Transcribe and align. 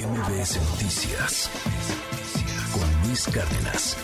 MBS 0.00 0.56
Noticias 0.70 1.50
con 2.72 3.06
Luis 3.06 3.26
Cárdenas. 3.26 3.98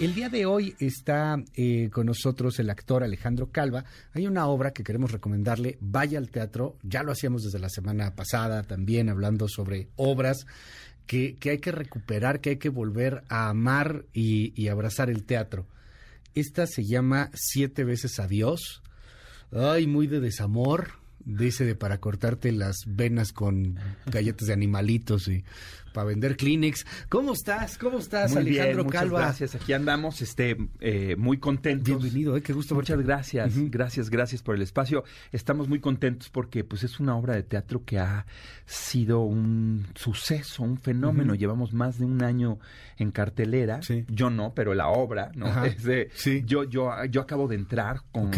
El 0.00 0.14
día 0.14 0.30
de 0.30 0.46
hoy 0.46 0.74
está 0.78 1.36
eh, 1.54 1.90
con 1.92 2.06
nosotros 2.06 2.58
el 2.58 2.70
actor 2.70 3.04
Alejandro 3.04 3.50
Calva. 3.52 3.84
Hay 4.14 4.26
una 4.26 4.46
obra 4.46 4.72
que 4.72 4.82
queremos 4.82 5.12
recomendarle, 5.12 5.76
vaya 5.82 6.16
al 6.16 6.30
teatro. 6.30 6.78
Ya 6.82 7.02
lo 7.02 7.12
hacíamos 7.12 7.42
desde 7.42 7.58
la 7.58 7.68
semana 7.68 8.14
pasada 8.14 8.62
también, 8.62 9.10
hablando 9.10 9.48
sobre 9.48 9.88
obras 9.96 10.46
que, 11.06 11.36
hay 11.42 11.58
que 11.58 11.72
recuperar, 11.72 12.40
que 12.40 12.50
hay 12.50 12.56
que 12.56 12.70
volver 12.70 13.22
a 13.28 13.50
amar 13.50 14.06
y, 14.14 14.58
y 14.58 14.68
abrazar 14.68 15.10
el 15.10 15.24
teatro. 15.24 15.66
Esta 16.34 16.66
se 16.66 16.84
llama 16.84 17.30
Siete 17.34 17.84
veces 17.84 18.18
Adiós. 18.18 18.82
Ay, 19.52 19.86
muy 19.86 20.06
de 20.06 20.20
desamor, 20.20 21.03
dice 21.24 21.64
de 21.64 21.74
para 21.74 21.98
cortarte 21.98 22.52
las 22.52 22.84
venas 22.86 23.32
con 23.32 23.78
galletas 24.06 24.48
de 24.48 24.52
animalitos 24.52 25.28
y 25.28 25.44
para 25.94 26.08
vender 26.08 26.36
Kleenex. 26.36 26.84
¿Cómo 27.08 27.32
estás? 27.32 27.78
¿Cómo 27.78 27.98
estás, 27.98 28.36
Alejandro 28.36 28.84
bien, 28.84 28.86
muchas 28.86 29.08
Gracias, 29.08 29.54
aquí 29.54 29.72
andamos, 29.72 30.20
este, 30.20 30.56
eh, 30.80 31.14
muy 31.16 31.38
contentos. 31.38 31.86
Bienvenido, 31.86 32.36
eh, 32.36 32.42
qué 32.42 32.52
gusto. 32.52 32.74
Muchas 32.74 33.00
gracias, 33.00 33.54
gracias, 33.70 34.10
gracias 34.10 34.42
por 34.42 34.56
el 34.56 34.62
espacio. 34.62 35.04
Estamos 35.30 35.68
muy 35.68 35.78
contentos 35.78 36.28
porque 36.28 36.64
pues 36.64 36.82
es 36.82 36.98
una 36.98 37.16
obra 37.16 37.36
de 37.36 37.44
teatro 37.44 37.84
que 37.84 38.00
ha 38.00 38.26
sido 38.66 39.20
un 39.20 39.86
suceso, 39.94 40.64
un 40.64 40.78
fenómeno. 40.78 41.34
Llevamos 41.36 41.72
más 41.72 41.98
de 41.98 42.04
un 42.04 42.22
año 42.22 42.58
en 42.98 43.12
cartelera. 43.12 43.80
Yo 44.08 44.30
no, 44.30 44.52
pero 44.52 44.74
la 44.74 44.88
obra, 44.88 45.30
¿no? 45.36 45.46
yo, 46.44 46.64
yo, 46.64 47.04
yo 47.04 47.20
acabo 47.20 47.46
de 47.46 47.54
entrar 47.54 48.00
con 48.10 48.32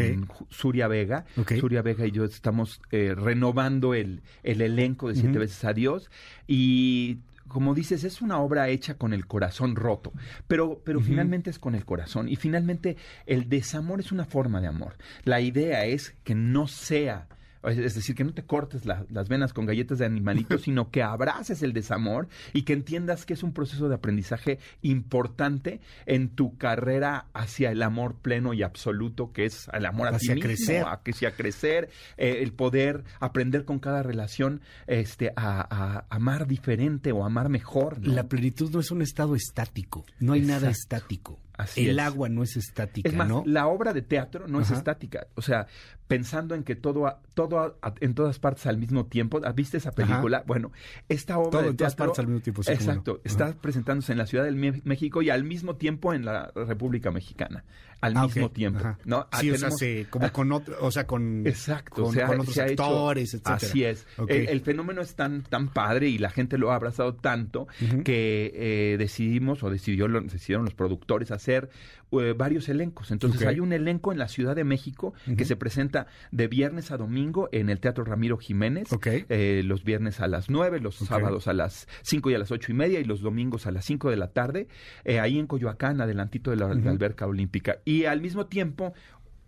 Suria 0.51 0.89
Vega. 0.89 1.25
Suria 1.59 1.81
Vega 1.81 2.07
y 2.07 2.11
yo 2.11 2.25
estamos 2.25 2.76
eh, 2.91 3.15
renovando 3.17 3.95
el, 3.95 4.23
el 4.43 4.61
elenco 4.61 5.09
de 5.09 5.17
Siete 5.17 5.39
veces 5.39 5.65
Adiós 5.65 6.11
y 6.47 7.19
como 7.49 7.75
dices, 7.75 8.05
es 8.05 8.23
una 8.23 8.41
obra 8.41 8.69
hecha 8.69 8.95
con 8.95 9.13
el 9.13 9.27
corazón 9.27 9.77
roto, 9.77 10.13
pero, 10.49 10.81
pero 10.85 11.01
finalmente 11.01 11.51
es 11.51 11.59
con 11.59 11.75
el 11.75 11.85
corazón. 11.85 12.29
Y 12.29 12.37
finalmente 12.37 12.97
el 13.25 13.49
desamor 13.49 14.01
es 14.01 14.11
una 14.11 14.25
forma 14.25 14.61
de 14.61 14.67
amor. 14.67 14.97
La 15.25 15.41
idea 15.41 15.85
es 15.85 16.15
que 16.25 16.35
no 16.35 16.67
sea 16.67 17.29
es 17.67 17.95
decir, 17.95 18.15
que 18.15 18.25
no 18.25 18.33
te 18.33 18.45
cortes 18.45 18.85
las 18.85 19.29
venas 19.29 19.53
con 19.53 19.67
galletas 19.67 19.99
de 19.99 20.07
animalitos, 20.07 20.63
sino 20.63 20.91
que 20.91 21.03
abraces 21.03 21.63
el 21.63 21.73
desamor 21.73 22.29
y 22.53 22.63
que 22.63 22.73
entiendas 22.73 23.27
que 23.27 23.35
es 23.35 23.43
un 23.43 23.53
proceso 23.53 23.89
de 23.89 23.95
aprendizaje 23.97 24.59
importante 24.83 25.81
en 26.07 26.29
tu 26.29 26.57
carrera 26.57 27.27
hacia 27.35 27.71
el 27.71 27.83
amor 27.83 28.17
pleno 28.17 28.55
y 28.55 28.63
absoluto, 28.63 29.33
que 29.33 29.47
es 29.47 29.69
el 29.73 29.87
amor 29.87 30.09
a 30.09 30.19
ti 30.19 30.29
mismo, 30.29 30.43
crecer. 30.43 30.85
a 30.87 31.01
que 31.03 31.13
sea 31.13 31.33
crecer, 31.33 31.89
eh, 32.17 32.39
el 32.41 32.53
poder 32.53 33.05
aprender 33.21 33.65
con 33.65 33.79
cada 33.79 34.03
relación 34.03 34.61
este, 34.87 35.33
a, 35.37 36.05
amar 36.11 36.47
diferente 36.47 37.13
o 37.13 37.25
amar 37.25 37.49
mejor. 37.49 38.07
La 38.07 38.29
plenitud 38.29 38.71
no 38.71 38.81
es 38.81 38.91
un 38.91 39.03
estado 39.03 39.35
estático, 39.35 40.05
no 40.21 40.33
hay 40.33 40.43
nada 40.43 40.71
estático 40.71 41.39
el 41.77 41.99
agua 41.99 42.29
no 42.29 42.43
es 42.43 42.57
estática, 42.57 43.09
es 43.09 43.15
más, 43.15 43.29
¿no? 43.29 43.43
La 43.47 43.67
obra 43.67 43.93
de 43.93 44.03
teatro 44.03 44.47
no 44.49 44.61
es 44.61 44.71
estática. 44.71 45.27
O 45.35 45.43
sea, 45.43 45.67
pensando 46.07 46.55
en 46.55 46.63
que 46.63 46.77
todo, 46.77 47.19
todo 47.35 47.79
en 48.01 48.15
todas 48.15 48.39
partes 48.39 48.67
al 48.67 48.79
mismo 48.79 49.07
tiempo. 49.07 49.41
¿Viste 49.55 49.79
esa 49.79 49.93
película? 49.93 50.45
Bueno, 50.47 50.73
esta 51.09 51.39
obra 51.39 51.51
todo 51.51 51.71
en 51.71 51.77
todas 51.77 51.97
partes 51.97 52.19
al 52.19 52.27
mismo 52.27 52.41
tiempo. 52.41 52.63
exacto. 52.67 53.21
Está 53.25 53.53
presentándose 53.55 54.13
en 54.13 54.19
la 54.19 54.27
Ciudad 54.27 54.45
de 54.45 54.53
México 54.53 55.23
y 55.23 55.31
al 55.31 55.45
mismo 55.45 55.77
tiempo 55.77 56.13
en 56.13 56.25
la 56.25 56.53
República 56.55 57.11
Mexicana. 57.11 57.65
Al 58.03 58.15
ah, 58.15 58.25
mismo 58.25 58.51
tiempo, 58.51 58.95
¿no? 59.07 59.27
Sí, 59.41 59.51
o 59.51 59.57
sea, 59.57 59.71
como 60.11 60.31
con 60.31 60.53
otro, 60.53 60.77
o 60.83 60.91
sea, 60.91 61.07
con, 61.07 61.47
exacto, 61.47 62.05
con, 62.05 62.41
otros 62.41 62.59
actores, 62.59 63.33
etc. 63.33 63.49
Así 63.49 63.85
es. 63.85 64.07
El, 64.29 64.61
fenómeno 64.61 65.01
es 65.01 65.15
tan, 65.15 65.43
tan 65.43 65.69
padre 65.69 66.09
y 66.09 66.19
la 66.19 66.29
gente 66.29 66.59
lo 66.59 66.73
ha 66.73 66.75
abrazado 66.75 67.15
tanto 67.15 67.67
que 68.05 68.53
eh, 68.55 68.97
decidimos 68.99 69.63
o 69.63 69.71
decidió, 69.71 70.09
decidieron 70.09 70.67
los 70.67 70.75
productores 70.75 71.31
hacer 71.31 71.46
hacer 71.47 71.69
eh, 72.13 72.35
varios 72.37 72.69
elencos. 72.69 73.11
Entonces 73.11 73.47
hay 73.47 73.61
un 73.61 73.73
elenco 73.73 74.13
en 74.13 74.19
la 74.19 74.29
Ciudad 74.29 74.57
de 74.57 74.65
México 74.65 75.15
que 75.37 75.45
se 75.45 75.57
presenta 75.57 76.07
de 76.33 76.49
viernes 76.49 76.91
a 76.91 76.97
domingo 76.97 77.49
en 77.53 77.69
el 77.69 77.81
Teatro 77.81 78.05
Ramiro 78.05 78.37
Jiménez, 78.37 78.89
eh, 79.05 79.63
los 79.65 79.85
viernes 79.85 80.21
a 80.21 80.27
las 80.27 80.51
9, 80.51 80.81
los 80.81 80.97
sábados 80.97 81.47
a 81.47 81.53
las 81.53 81.89
5 82.03 82.31
y 82.31 82.35
a 82.35 82.39
las 82.39 82.51
ocho 82.51 82.73
y 82.73 82.75
media 82.75 83.01
y 83.01 83.05
los 83.05 83.21
domingos 83.21 83.67
a 83.67 83.71
las 83.71 83.85
5 83.85 84.11
de 84.11 84.17
la 84.17 84.29
tarde, 84.29 84.69
eh, 85.05 85.21
ahí 85.21 85.39
en 85.39 85.47
Coyoacán, 85.47 86.01
adelantito 86.01 86.51
de 86.51 86.57
la, 86.57 86.67
alberca 86.67 87.27
olímpica. 87.27 87.79
Y 87.85 88.05
al 88.05 88.21
mismo 88.21 88.47
tiempo, 88.47 88.93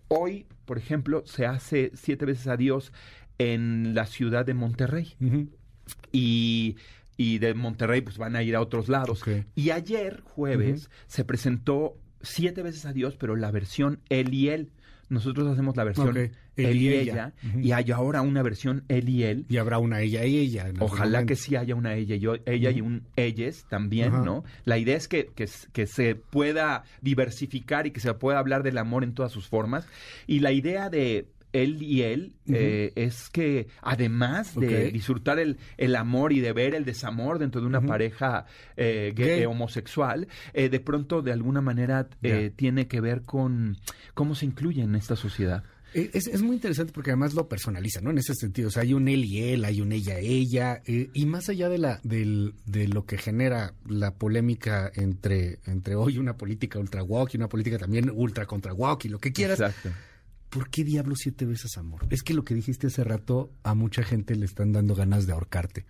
hoy, 0.08 0.46
por 0.66 0.78
ejemplo, 0.78 1.22
se 1.26 1.46
hace 1.46 1.90
siete 1.94 2.26
veces 2.26 2.46
adiós 2.46 2.92
en 3.38 3.94
la 3.94 4.06
ciudad 4.06 4.44
de 4.44 4.54
Monterrey. 4.54 5.14
Y 6.12 6.76
y 7.18 7.38
de 7.38 7.52
Monterrey 7.52 8.00
pues 8.00 8.16
van 8.16 8.36
a 8.36 8.42
ir 8.42 8.56
a 8.56 8.62
otros 8.62 8.88
lados. 8.88 9.22
Y 9.54 9.70
ayer, 9.70 10.22
jueves, 10.24 10.88
se 11.08 11.24
presentó 11.24 11.98
siete 12.22 12.62
veces 12.62 12.86
a 12.86 12.94
Dios, 12.94 13.16
pero 13.16 13.36
la 13.36 13.50
versión 13.50 14.00
él 14.08 14.32
y 14.32 14.48
él. 14.48 14.70
Nosotros 15.10 15.48
hacemos 15.48 15.76
la 15.76 15.84
versión 15.84 16.16
él, 16.16 16.32
y 16.76 16.88
ella, 16.88 17.32
y 17.56 17.72
hay 17.72 17.90
ahora 17.90 18.20
una 18.20 18.42
versión 18.42 18.84
él 18.88 19.08
y 19.08 19.24
él. 19.24 19.46
Y 19.48 19.56
habrá 19.56 19.78
una 19.78 20.00
ella 20.00 20.24
y 20.26 20.36
ella. 20.36 20.70
Ojalá 20.78 21.26
que 21.26 21.34
sí 21.34 21.56
haya 21.56 21.74
una 21.74 21.94
ella 21.94 22.14
y 22.14 22.20
yo, 22.20 22.34
ella 22.46 22.70
y 22.70 22.82
un 22.82 23.04
ellos 23.16 23.64
también, 23.68 24.12
¿no? 24.24 24.44
La 24.64 24.78
idea 24.78 24.96
es 24.96 25.08
que, 25.08 25.26
que, 25.34 25.48
que, 25.72 25.86
se 25.86 26.14
pueda 26.14 26.84
diversificar 27.00 27.86
y 27.86 27.90
que 27.90 28.00
se 28.00 28.14
pueda 28.14 28.38
hablar 28.38 28.62
del 28.62 28.78
amor 28.78 29.02
en 29.02 29.14
todas 29.14 29.32
sus 29.32 29.48
formas. 29.48 29.86
Y 30.26 30.40
la 30.40 30.52
idea 30.52 30.88
de 30.90 31.26
él 31.52 31.82
y 31.82 32.02
él 32.02 32.34
eh, 32.46 32.92
es 32.94 33.28
que 33.30 33.68
además 33.82 34.54
de 34.54 34.90
disfrutar 34.90 35.38
el, 35.38 35.58
el, 35.76 35.96
amor 35.96 36.32
y 36.32 36.40
de 36.40 36.52
ver 36.52 36.74
el 36.74 36.84
desamor 36.84 37.38
dentro 37.38 37.60
de 37.60 37.66
una 37.66 37.80
pareja 37.80 38.46
eh, 38.76 39.12
gay, 39.14 39.44
homosexual, 39.44 40.28
eh, 40.52 40.68
de 40.68 40.80
pronto 40.80 41.22
de 41.22 41.32
alguna 41.32 41.60
manera 41.60 42.08
tiene 42.56 42.86
que 42.86 43.00
ver 43.00 43.22
con 43.22 43.78
cómo 44.14 44.34
se 44.34 44.46
incluye 44.46 44.82
en 44.82 44.94
esta 44.94 45.16
sociedad. 45.16 45.64
Es, 45.94 46.26
es, 46.26 46.42
muy 46.42 46.56
interesante 46.56 46.92
porque 46.92 47.12
además 47.12 47.32
lo 47.32 47.48
personaliza, 47.48 48.02
¿no? 48.02 48.10
En 48.10 48.18
ese 48.18 48.34
sentido, 48.34 48.68
o 48.68 48.70
sea, 48.70 48.82
hay 48.82 48.92
un 48.92 49.08
él 49.08 49.24
y 49.24 49.42
él, 49.44 49.64
hay 49.64 49.80
un 49.80 49.90
ella, 49.90 50.18
ella, 50.18 50.82
y 50.86 51.24
más 51.24 51.48
allá 51.48 51.70
de 51.70 51.78
la 51.78 51.98
del, 52.04 52.54
de 52.66 52.88
lo 52.88 53.06
que 53.06 53.16
genera 53.16 53.72
la 53.88 54.14
polémica 54.14 54.92
entre, 54.94 55.60
entre 55.64 55.94
hoy 55.94 56.18
una 56.18 56.36
política 56.36 56.78
ultra 56.78 57.02
woke 57.02 57.34
y 57.34 57.36
una 57.38 57.48
política 57.48 57.78
también 57.78 58.10
ultra 58.14 58.44
contra 58.44 58.74
woke 58.74 59.06
y 59.06 59.08
lo 59.08 59.18
que 59.18 59.32
quieras. 59.32 59.60
Exacto 59.60 59.88
¿Por 60.50 60.70
qué 60.70 60.84
diablo 60.84 61.14
siete 61.16 61.44
veces 61.44 61.76
amor? 61.76 62.06
Es 62.10 62.22
que 62.22 62.34
lo 62.34 62.44
que 62.44 62.54
dijiste 62.54 62.86
hace 62.86 63.04
rato, 63.04 63.52
a 63.62 63.74
mucha 63.74 64.02
gente 64.02 64.34
le 64.34 64.46
están 64.46 64.72
dando 64.72 64.94
ganas 64.94 65.26
de 65.26 65.32
ahorcarte. 65.32 65.84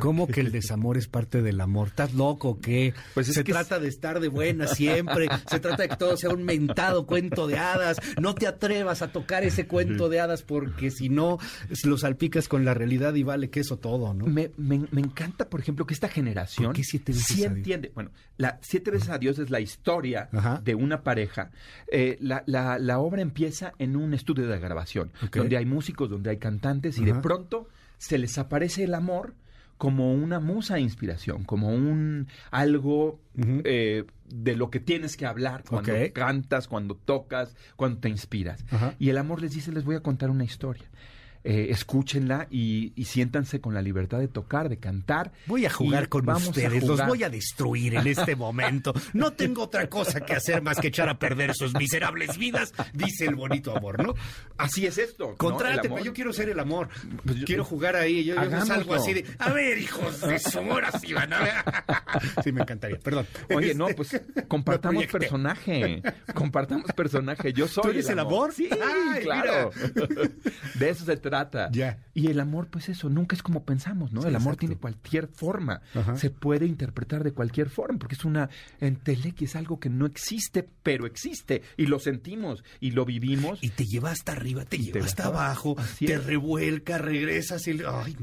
¿Cómo 0.00 0.26
que 0.26 0.40
el 0.40 0.50
desamor 0.52 0.96
es 0.96 1.08
parte 1.08 1.42
del 1.42 1.60
amor? 1.60 1.88
¿Estás 1.88 2.14
loco 2.14 2.50
o 2.50 2.60
qué? 2.60 2.94
Pues 3.14 3.26
se 3.26 3.44
trata 3.44 3.78
de 3.78 3.88
estar 3.88 4.20
de 4.20 4.28
buena 4.28 4.66
siempre, 4.66 5.28
se 5.48 5.60
trata 5.60 5.82
de 5.82 5.88
que 5.90 5.96
todo 5.96 6.16
sea 6.16 6.30
un 6.30 6.44
mentado 6.44 7.06
cuento 7.06 7.46
de 7.46 7.58
hadas. 7.58 7.98
No 8.20 8.34
te 8.34 8.46
atrevas 8.46 9.02
a 9.02 9.08
tocar 9.08 9.44
ese 9.44 9.66
cuento 9.66 10.08
de 10.08 10.20
hadas 10.20 10.42
porque 10.42 10.90
si 10.90 11.08
no 11.08 11.38
lo 11.84 11.98
salpicas 11.98 12.48
con 12.48 12.64
la 12.64 12.74
realidad 12.74 13.14
y 13.14 13.22
vale 13.22 13.50
que 13.50 13.60
eso 13.60 13.78
todo, 13.78 14.14
¿no? 14.14 14.26
Me, 14.26 14.50
encanta, 14.96 15.48
por 15.48 15.60
ejemplo, 15.60 15.86
que 15.86 15.94
esta 15.94 16.08
generación 16.08 16.74
siete 16.82 17.12
veces 17.12 17.26
sí 17.26 17.44
entiende. 17.44 17.92
Bueno, 17.94 18.10
la 18.36 18.58
Siete 18.62 18.90
veces 18.90 19.08
a 19.10 19.18
Dios 19.18 19.38
es 19.38 19.50
la 19.50 19.60
historia 19.60 20.28
de 20.62 20.74
una 20.74 21.02
pareja. 21.02 21.50
Eh, 21.90 22.16
la, 22.20 22.42
la, 22.46 22.98
obra 22.98 23.22
empieza 23.22 23.72
en 23.78 23.96
un 23.96 24.14
estudio 24.14 24.46
de 24.46 24.58
grabación, 24.58 25.12
donde 25.32 25.56
hay 25.56 25.66
músicos, 25.66 26.10
donde 26.10 26.30
hay 26.30 26.38
cantantes 26.38 26.98
y 26.98 27.04
de 27.04 27.14
pronto 27.14 27.68
se 27.98 28.18
les 28.18 28.38
aparece 28.38 28.84
el 28.84 28.94
amor 28.94 29.34
como 29.78 30.14
una 30.14 30.40
musa 30.40 30.74
de 30.74 30.80
inspiración, 30.80 31.44
como 31.44 31.68
un 31.68 32.28
algo 32.50 33.20
eh, 33.36 34.04
de 34.28 34.56
lo 34.56 34.70
que 34.70 34.80
tienes 34.80 35.16
que 35.16 35.26
hablar 35.26 35.64
cuando 35.68 35.92
cantas, 36.12 36.68
cuando 36.68 36.94
tocas, 36.94 37.56
cuando 37.76 38.00
te 38.00 38.08
inspiras. 38.08 38.64
Y 38.98 39.10
el 39.10 39.18
amor 39.18 39.42
les 39.42 39.52
dice, 39.52 39.72
les 39.72 39.84
voy 39.84 39.96
a 39.96 40.00
contar 40.00 40.30
una 40.30 40.44
historia. 40.44 40.84
Eh, 41.46 41.66
escúchenla 41.68 42.46
y, 42.50 42.94
siéntanse 43.04 43.60
con 43.60 43.74
la 43.74 43.82
libertad 43.82 44.18
de 44.18 44.28
tocar, 44.28 44.70
de 44.70 44.78
cantar. 44.78 45.30
Voy 45.44 45.66
a 45.66 45.70
jugar 45.70 46.08
con 46.08 46.26
ustedes, 46.26 46.82
los 46.84 47.06
voy 47.06 47.22
a 47.22 47.28
destruir 47.28 47.96
en 47.96 48.06
este 48.06 48.34
momento. 48.34 48.94
No 49.12 49.34
tengo 49.34 49.64
otra 49.64 49.90
cosa 49.90 50.20
que 50.20 50.32
hacer 50.32 50.62
más 50.62 50.78
que 50.78 50.88
echar 50.88 51.10
a 51.10 51.18
perder 51.18 51.54
sus 51.54 51.74
miserables 51.74 52.38
vidas, 52.38 52.72
dice 52.94 53.26
el 53.26 53.34
bonito 53.34 53.76
amor, 53.76 54.02
¿no? 54.02 54.14
Así 54.56 54.86
es 54.86 54.96
esto. 54.96 55.34
Contráteme, 55.36 56.02
yo 56.02 56.14
quiero 56.14 56.32
ser 56.32 56.48
el 56.48 56.58
amor. 56.58 56.88
Pues 57.26 57.44
quiero 57.44 57.62
jugar 57.62 57.94
ahí, 57.94 58.24
yo, 58.24 58.36
yo 58.42 58.64
salgo 58.64 58.94
así 58.94 59.12
de, 59.12 59.26
a 59.38 59.52
ver, 59.52 59.76
hijos 59.76 60.22
de 60.22 60.38
su 60.38 60.60
amor, 60.60 60.86
así 60.86 61.12
van 61.12 61.34
a 61.34 61.40
ver. 61.40 61.54
Sí, 62.42 62.52
me 62.52 62.62
encantaría, 62.62 62.98
perdón. 62.98 63.26
Oye, 63.54 63.74
no, 63.74 63.88
pues 63.88 64.18
compartamos 64.48 65.06
personaje, 65.06 66.02
compartamos 66.32 66.90
personaje. 66.92 67.52
Yo 67.52 67.68
soy 67.68 67.82
¿Tú 67.82 67.90
eres 67.90 68.08
el 68.08 68.18
amor? 68.18 68.52
Sí, 68.52 68.68
claro. 69.22 69.70
De 70.74 70.90
eso 70.90 71.04
se 71.04 71.16
trata 71.16 71.33
trata. 71.34 71.70
Y 72.14 72.28
el 72.28 72.40
amor, 72.40 72.68
pues 72.68 72.88
eso, 72.88 73.08
nunca 73.10 73.34
es 73.34 73.42
como 73.42 73.64
pensamos, 73.64 74.12
¿no? 74.12 74.22
Sí, 74.22 74.28
el 74.28 74.36
amor 74.36 74.54
exacto. 74.54 74.60
tiene 74.60 74.76
cualquier 74.76 75.28
forma. 75.28 75.80
Ajá. 75.94 76.16
Se 76.16 76.30
puede 76.30 76.66
interpretar 76.66 77.24
de 77.24 77.32
cualquier 77.32 77.68
forma, 77.70 77.98
porque 77.98 78.14
es 78.14 78.24
una 78.24 78.48
entelequia, 78.80 79.46
es 79.46 79.56
algo 79.56 79.80
que 79.80 79.90
no 79.90 80.06
existe, 80.06 80.68
pero 80.82 81.06
existe. 81.06 81.62
Y 81.76 81.86
lo 81.86 81.98
sentimos 81.98 82.62
y 82.80 82.92
lo 82.92 83.04
vivimos. 83.04 83.62
Y 83.62 83.70
te 83.70 83.84
lleva 83.84 84.10
hasta 84.10 84.32
arriba, 84.32 84.64
te 84.64 84.78
lleva 84.78 85.00
te 85.00 85.04
hasta 85.04 85.26
abajo, 85.26 85.76
te 85.98 86.18
revuelca, 86.18 86.98
regresas 86.98 87.66
y... 87.66 87.80
Ay, 87.86 88.16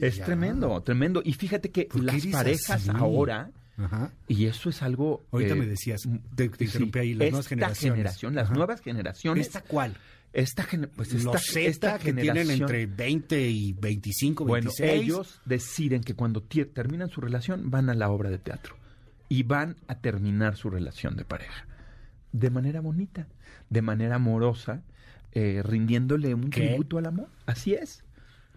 es 0.00 0.16
ya. 0.16 0.24
tremendo, 0.24 0.80
tremendo. 0.82 1.22
Y 1.24 1.32
fíjate 1.32 1.70
que 1.70 1.84
¿Por 1.86 2.00
qué 2.00 2.06
las 2.06 2.26
parejas 2.26 2.70
así? 2.70 2.90
ahora, 2.94 3.50
Ajá. 3.78 4.12
y 4.28 4.46
eso 4.46 4.68
es 4.68 4.82
algo... 4.82 5.24
Ahorita 5.32 5.54
eh, 5.54 5.56
me 5.56 5.66
decías, 5.66 6.02
te, 6.34 6.48
te 6.48 6.64
interrumpí 6.64 6.98
ahí, 6.98 7.14
las 7.14 7.30
nuevas 7.30 7.46
generaciones. 7.48 7.96
generación, 7.96 8.34
las 8.34 8.44
Ajá. 8.46 8.54
nuevas 8.54 8.80
generaciones... 8.82 9.46
¿Esta 9.46 9.62
cuál? 9.62 9.96
Esta, 10.32 10.66
pues 10.94 11.12
esta, 11.12 11.32
Los 11.32 11.42
Z 11.44 11.60
esta 11.66 11.98
que 11.98 12.12
tienen 12.12 12.46
generación- 12.46 12.60
entre 12.62 12.86
20 12.86 13.48
y 13.48 13.72
25, 13.72 14.44
Bueno, 14.44 14.70
26. 14.78 15.02
ellos 15.02 15.40
deciden 15.44 16.02
que 16.02 16.14
cuando 16.14 16.42
terminan 16.42 17.08
su 17.10 17.20
relación 17.20 17.70
van 17.70 17.90
a 17.90 17.94
la 17.94 18.10
obra 18.10 18.30
de 18.30 18.38
teatro 18.38 18.76
y 19.28 19.42
van 19.42 19.76
a 19.88 19.96
terminar 20.00 20.56
su 20.56 20.70
relación 20.70 21.16
de 21.16 21.24
pareja 21.24 21.66
de 22.32 22.48
manera 22.50 22.80
bonita, 22.80 23.26
de 23.70 23.82
manera 23.82 24.16
amorosa, 24.16 24.84
eh, 25.32 25.62
rindiéndole 25.64 26.32
un 26.34 26.50
¿Qué? 26.50 26.68
tributo 26.68 26.98
al 26.98 27.06
amor. 27.06 27.28
Así 27.46 27.74
es. 27.74 28.04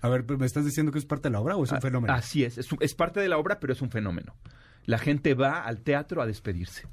A 0.02 0.10
ver, 0.10 0.25
¿me 0.38 0.46
estás 0.46 0.66
diciendo 0.66 0.92
que 0.92 1.00
es 1.00 1.06
parte 1.06 1.30
de 1.30 1.34
la 1.34 1.40
obra 1.40 1.56
o 1.56 1.64
es 1.64 1.72
un 1.72 1.78
A- 1.78 1.81
fenómeno? 1.81 2.14
Así 2.14 2.44
es. 2.44 2.60
Es, 2.60 2.68
es 2.81 2.94
parte 2.94 3.20
de 3.20 3.30
la 3.30 3.38
obra, 3.40 3.60
pero 3.60 3.74
es 3.74 3.81
un 3.81 3.90
fenómeno. 3.90 4.36
La 4.86 5.00
gente 5.00 5.34
va 5.34 5.64
al 5.64 5.81
teatro 5.81 6.22
a 6.22 6.28
despedirse. 6.28 6.84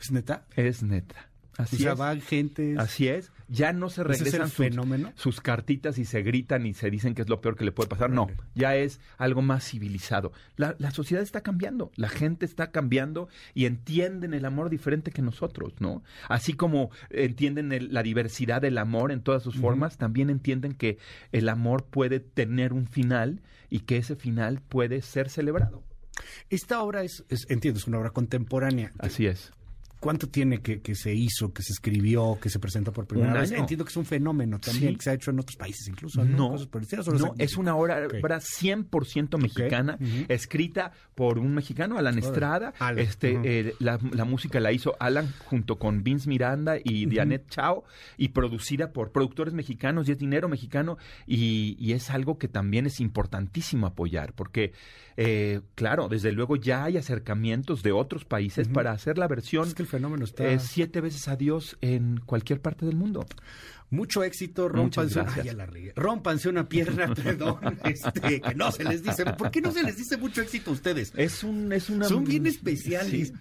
¿Es 0.00 0.10
neta? 0.10 0.44
Es 0.54 0.82
neta. 0.82 1.30
Así 1.56 1.76
o 1.76 1.78
sea, 1.78 1.92
es. 1.92 1.98
van 1.98 2.20
gentes... 2.20 2.78
Así 2.78 3.08
es. 3.08 3.30
Ya 3.48 3.72
no 3.72 3.90
se 3.90 4.00
¿Ese 4.02 4.12
es 4.12 4.18
el 4.20 4.24
regresan 4.24 4.48
sus, 4.48 4.56
fenómeno? 4.56 5.12
sus 5.14 5.40
cartitas 5.40 5.98
y 5.98 6.04
se 6.04 6.22
gritan 6.22 6.66
y 6.66 6.74
se 6.74 6.90
dicen 6.90 7.14
que 7.14 7.22
es 7.22 7.28
lo 7.28 7.40
peor 7.40 7.56
que 7.56 7.64
le 7.64 7.72
puede 7.72 7.88
pasar. 7.88 8.10
No, 8.10 8.26
ya 8.54 8.74
es 8.74 9.00
algo 9.18 9.42
más 9.42 9.64
civilizado. 9.68 10.32
La, 10.56 10.74
la 10.78 10.90
sociedad 10.90 11.22
está 11.22 11.42
cambiando, 11.42 11.92
la 11.96 12.08
gente 12.08 12.44
está 12.46 12.70
cambiando 12.70 13.28
y 13.54 13.66
entienden 13.66 14.34
el 14.34 14.44
amor 14.46 14.70
diferente 14.70 15.10
que 15.12 15.22
nosotros, 15.22 15.74
¿no? 15.78 16.02
Así 16.28 16.54
como 16.54 16.90
entienden 17.10 17.70
el- 17.72 17.92
la 17.92 18.02
diversidad 18.02 18.62
del 18.62 18.78
amor 18.78 19.12
en 19.12 19.20
todas 19.22 19.42
sus 19.42 19.56
formas, 19.56 19.98
también 19.98 20.30
entienden 20.30 20.72
que 20.74 20.98
el 21.32 21.48
amor 21.48 21.84
puede 21.84 22.18
tener 22.20 22.72
un 22.72 22.86
final 22.86 23.42
y 23.70 23.80
que 23.80 23.98
ese 23.98 24.16
final 24.16 24.60
puede 24.60 25.02
ser 25.02 25.28
celebrado. 25.28 25.82
Esta 26.48 26.80
obra 26.82 27.02
es, 27.02 27.24
es, 27.28 27.46
entiendo, 27.50 27.78
es 27.78 27.86
una 27.86 27.98
obra 27.98 28.10
contemporánea. 28.10 28.92
Así 28.98 29.26
es. 29.26 29.52
¿Cuánto 30.04 30.28
tiene 30.28 30.60
que, 30.60 30.82
que 30.82 30.94
se 30.94 31.14
hizo, 31.14 31.52
que 31.54 31.62
se 31.62 31.72
escribió, 31.72 32.36
que 32.38 32.50
se 32.50 32.58
presentó 32.58 32.92
por 32.92 33.06
primera 33.06 33.32
Un 33.32 33.40
vez? 33.40 33.50
año. 33.52 33.60
Entiendo 33.60 33.86
que 33.86 33.88
es 33.90 33.96
un 33.96 34.04
fenómeno 34.04 34.60
también, 34.60 34.90
Sí. 34.92 34.96
que 34.98 35.02
se 35.02 35.10
ha 35.10 35.14
hecho 35.14 35.30
en 35.30 35.38
otros 35.40 35.56
países 35.56 35.88
incluso. 35.88 36.22
No, 36.24 36.56
No, 36.58 37.14
no, 37.18 37.34
es 37.38 37.56
una 37.56 37.74
obra, 37.74 38.04
Ok. 38.06 38.16
obra 38.22 38.38
100% 38.40 39.38
mexicana, 39.38 39.96
escrita 40.28 40.92
por 41.14 41.38
un 41.38 41.54
mexicano, 41.54 41.96
Alan. 41.96 42.18
Estrada. 42.18 42.74
Alan, 42.78 42.98
Este, 42.98 43.38
eh, 43.44 43.74
la, 43.78 43.98
la 44.12 44.24
música 44.26 44.60
la 44.60 44.72
hizo 44.72 44.94
Alan 45.00 45.32
junto 45.46 45.78
con 45.78 46.02
Vince 46.04 46.28
Miranda 46.28 46.76
y 46.82 47.06
Dianet 47.06 47.48
Chao 47.48 47.84
y 48.18 48.28
producida 48.28 48.92
por 48.92 49.10
productores 49.10 49.54
mexicanos 49.54 50.06
y 50.08 50.12
es 50.12 50.18
dinero 50.18 50.48
mexicano 50.48 50.98
y, 51.26 51.76
y 51.78 51.92
es 51.92 52.10
algo 52.10 52.38
que 52.38 52.48
también 52.48 52.84
es 52.86 53.00
importantísimo 53.00 53.86
apoyar 53.86 54.34
porque, 54.34 54.72
eh, 55.16 55.60
claro, 55.74 56.08
desde 56.08 56.32
luego 56.32 56.56
ya 56.56 56.84
hay 56.84 56.96
acercamientos 56.98 57.82
de 57.82 57.92
otros 57.92 58.24
países 58.24 58.68
para 58.68 58.92
hacer 58.92 59.16
la 59.16 59.28
versión 59.28 59.66
Es 59.68 59.74
que 59.74 59.82
el 59.82 59.88
fenómeno 59.96 60.24
está... 60.24 60.44
eh, 60.46 60.58
siete 60.58 61.00
veces 61.00 61.28
a 61.28 61.36
Dios 61.36 61.76
en 61.80 62.20
cualquier 62.24 62.60
parte 62.60 62.86
del 62.86 62.96
mundo. 62.96 63.26
Mucho 63.94 64.24
éxito, 64.24 64.68
rompanse. 64.68 65.20
Ay, 65.20 65.50
la 65.54 65.66
rómpanse 65.96 66.48
una 66.48 66.68
pierna, 66.68 67.14
perdón, 67.14 67.58
este, 67.84 68.40
que 68.40 68.54
no 68.54 68.72
se 68.72 68.84
les 68.84 69.02
dice. 69.02 69.24
¿Por 69.24 69.50
qué 69.50 69.60
no 69.60 69.70
se 69.72 69.82
les 69.82 69.96
dice 69.96 70.16
mucho 70.16 70.42
éxito 70.42 70.70
a 70.70 70.74
ustedes? 70.74 71.12
Es 71.16 71.44
un, 71.44 71.72
es 71.72 71.88
una 71.90 72.06
Son 72.06 72.24
bien 72.24 72.46
especiales. 72.46 73.28
Sí. 73.28 73.32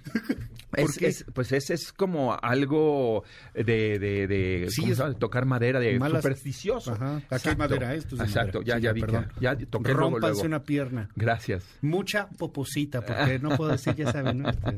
¿Por 0.70 0.80
Es- 0.80 0.98
qué? 0.98 1.08
es- 1.08 1.26
pues 1.34 1.52
ese 1.52 1.74
es 1.74 1.92
como 1.92 2.38
algo 2.42 3.24
de, 3.54 3.64
de, 4.00 4.28
de, 4.28 4.68
Sí, 4.70 4.82
¿cómo 4.82 5.08
es- 5.10 5.20
tocar 5.20 5.46
madera, 5.46 5.80
de 5.80 5.98
Malas- 6.00 6.22
supersticioso. 6.22 6.94
Ajá. 6.94 7.18
Aquí 7.18 7.26
hay 7.30 7.38
Exacto. 7.38 7.58
madera, 7.58 7.96
esto 7.96 8.16
es 8.16 8.22
Exacto, 8.22 8.60
madera. 8.60 8.66
ya, 8.66 8.76
Sí, 8.78 8.84
ya 8.84 8.94
vi 8.94 9.02
perdón. 9.02 9.28
que 9.36 9.42
ya 9.42 9.56
toqué 9.58 9.90
luego, 9.94 10.00
Rómpanse 10.12 10.28
luego. 10.34 10.48
una 10.48 10.64
pierna. 10.64 11.10
Gracias. 11.16 11.64
Mucha 11.82 12.28
poposita, 12.30 13.02
porque 13.02 13.40
no 13.40 13.56
puedo 13.58 13.72
decir, 13.72 13.96
ya 13.96 14.12
saben, 14.12 14.40
¿no? 14.44 14.50
Este, 14.50 14.74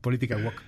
política 0.00 0.36
walk. 0.36 0.62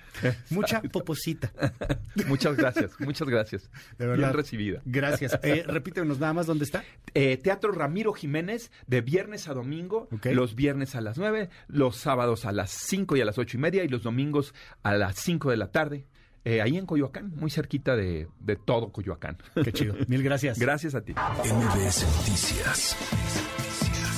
Mucha 0.49 0.81
poposita. 0.81 1.51
Muchas 2.27 2.55
gracias, 2.57 2.91
muchas 2.99 3.27
gracias. 3.27 3.69
De 3.97 4.05
verdad. 4.05 4.30
Bien 4.31 4.37
recibida. 4.37 4.81
Gracias. 4.85 5.39
Eh, 5.51 5.63
repítenos 5.65 6.19
nada 6.19 6.33
más 6.33 6.45
dónde 6.45 6.65
está. 6.65 6.83
Eh, 7.13 7.37
Teatro 7.37 7.71
Ramiro 7.71 8.13
Jiménez, 8.13 8.71
de 8.87 9.01
viernes 9.01 9.47
a 9.47 9.53
domingo, 9.53 10.07
los 10.23 10.55
viernes 10.55 10.95
a 10.95 11.01
las 11.01 11.17
9, 11.17 11.49
los 11.67 11.97
sábados 11.97 12.45
a 12.45 12.51
las 12.51 12.69
5 12.69 13.17
y 13.17 13.21
a 13.21 13.25
las 13.25 13.37
ocho 13.37 13.57
y 13.57 13.59
media, 13.59 13.83
y 13.83 13.87
los 13.87 14.03
domingos 14.03 14.53
a 14.83 14.93
las 14.93 15.17
5 15.17 15.49
de 15.49 15.57
la 15.57 15.71
tarde, 15.71 16.05
eh, 16.43 16.61
ahí 16.61 16.77
en 16.77 16.85
Coyoacán, 16.85 17.31
muy 17.35 17.51
cerquita 17.51 17.95
de, 17.95 18.27
de 18.39 18.55
todo 18.55 18.91
Coyoacán. 18.91 19.37
Qué 19.63 19.71
chido. 19.71 19.95
Mil 20.07 20.23
gracias. 20.23 20.57
Gracias 20.57 20.95
a 20.95 21.01
ti. 21.01 21.13
MBS 21.13 22.03
Noticias 22.03 22.97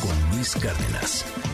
con 0.02 0.36
Luis 0.36 0.56
Cárdenas. 0.56 1.53